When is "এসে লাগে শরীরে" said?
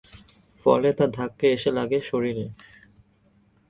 1.47-2.45